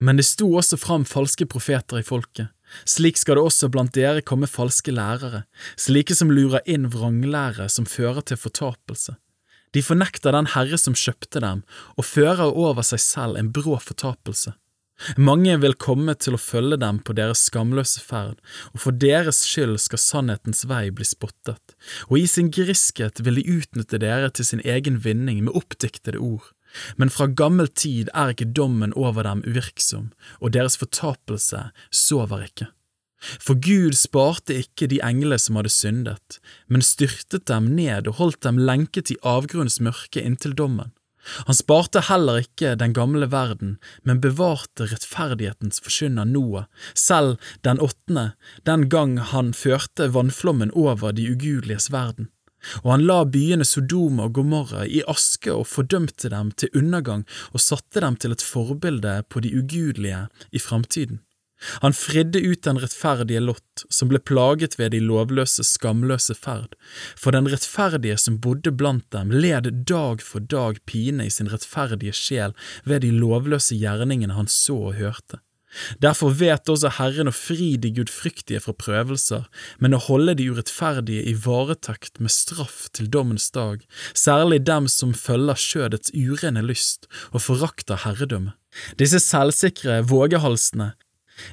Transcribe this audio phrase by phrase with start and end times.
[0.00, 2.48] Men det sto også fram falske profeter i folket.
[2.88, 5.42] Slik skal det også blant dere komme falske lærere,
[5.76, 9.16] slike som lurer inn vranglære som fører til fortapelse.
[9.74, 11.62] De fornekter den Herre som kjøpte dem,
[11.98, 14.54] og fører over seg selv en brå fortapelse.
[15.16, 18.36] Mange vil komme til å følge dem på deres skamløse ferd,
[18.74, 21.76] og for deres skyld skal sannhetens vei bli spottet,
[22.10, 26.50] og i sin griskhet vil de utnytte dere til sin egen vinning med oppdiktede ord.
[26.96, 30.10] Men fra gammel tid er ikke dommen over dem uvirksom,
[30.40, 32.70] og deres fortapelse sover ikke.
[33.20, 36.38] For Gud sparte ikke de englene som hadde syndet,
[36.72, 40.94] men styrtet dem ned og holdt dem lenket i avgrunnens mørke inntil dommen.
[41.46, 43.74] Han sparte heller ikke den gamle verden,
[44.08, 46.64] men bevarte rettferdighetens forkynner Noah,
[46.96, 48.30] selv den åttende,
[48.64, 52.30] den gang han førte vannflommen over de ugudeliges verden.
[52.82, 57.64] Og han la byene Sodoma og Gomorra i aske og fordømte dem til undergang og
[57.64, 61.20] satte dem til et forbilde på de ugudelige i framtiden.
[61.80, 66.72] Han fridde ut den rettferdige Lott, som ble plaget ved de lovløse, skamløse ferd,
[67.20, 72.16] for den rettferdige som bodde blant dem, led dag for dag pine i sin rettferdige
[72.16, 72.56] sjel
[72.88, 75.44] ved de lovløse gjerningene han så og hørte.
[76.02, 79.46] Derfor vet også Herren å fri de gudfryktige fra prøvelser,
[79.78, 85.14] men å holde de urettferdige i varetekt med straff til dommens dag, særlig dem som
[85.14, 88.56] følger skjødets urene lyst og forakter herredømme.
[88.98, 90.92] Disse selvsikre vågehalsene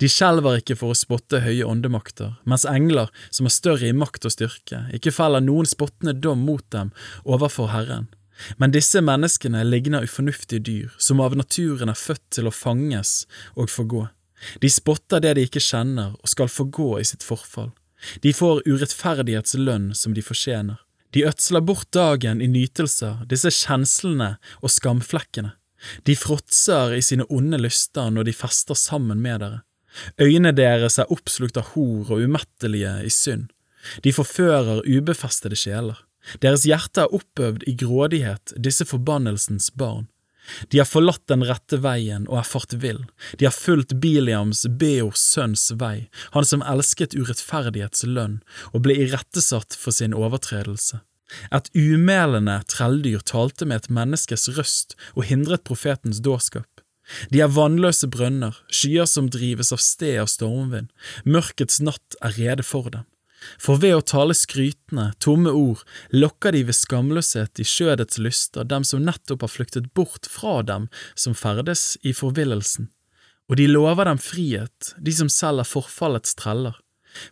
[0.00, 4.26] de skjelver ikke for å spotte høye åndemakter, mens engler, som er større i makt
[4.28, 6.92] og styrke, ikke feller noen spottende dom mot dem
[7.24, 8.10] overfor Herren.
[8.56, 13.24] Men disse menneskene ligner ufornuftige dyr, som av naturen er født til å fanges
[13.54, 14.06] og forgå.
[14.62, 17.72] De spotter det de ikke kjenner og skal forgå i sitt forfall.
[18.24, 20.78] De får urettferdighetslønn som de fortjener.
[21.12, 25.56] De ødsler bort dagen i nytelser, disse kjenslene og skamflekkene.
[26.06, 29.62] De fråtser i sine onde lyster når de fester sammen med dere.
[30.20, 33.48] Øynene deres er oppslukt av hor og umettelige i synd.
[34.04, 35.98] De forfører ubefestede sjeler.
[36.44, 40.08] Deres hjerte er oppøvd i grådighet, disse forbannelsens barn.
[40.68, 43.02] De har forlatt den rette veien og er fart vill.
[43.38, 48.40] De har fulgt Biliams, Beors sønns vei, han som elsket urettferdighets lønn
[48.72, 51.02] og ble irettesatt for sin overtredelse.
[51.54, 56.66] Et umælende trelldyr talte med et menneskes røst og hindret profetens dårskap.
[57.30, 60.90] De er vannløse brønner, skyer som drives av sted av stormvind,
[61.26, 63.06] mørkets natt er rede for dem.
[63.60, 68.84] For ved å tale skrytende, tomme ord lokker de ved skamløshet i skjødets lyster dem
[68.84, 72.90] som nettopp har flyktet bort fra dem som ferdes i forvillelsen,
[73.48, 76.76] og de lover dem frihet, de som selv er forfallets treller.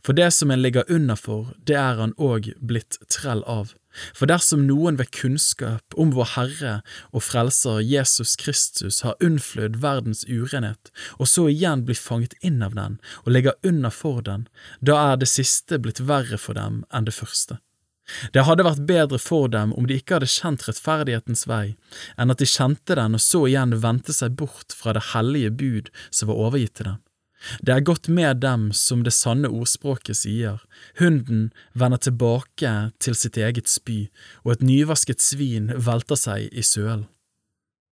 [0.03, 3.75] For det som en ligger under for, det er han òg blitt trell av.
[4.17, 6.75] For dersom noen ved kunnskap om vår Herre
[7.13, 12.77] og Frelser Jesus Kristus har unnfløyd verdens urenhet, og så igjen blir fanget inn av
[12.79, 14.49] den og ligger under for den,
[14.81, 17.59] da er det siste blitt verre for dem enn det første.
[18.33, 21.77] Det hadde vært bedre for dem om de ikke hadde kjent rettferdighetens vei,
[22.17, 25.93] enn at de kjente den og så igjen vendte seg bort fra det hellige bud
[26.09, 27.03] som var overgitt til dem.
[27.63, 30.63] Det er godt med dem som det sanne ordspråket sier,
[30.99, 32.73] hunden vender tilbake
[33.03, 34.09] til sitt eget spy,
[34.45, 37.07] og et nyvasket svin velter seg i sølen.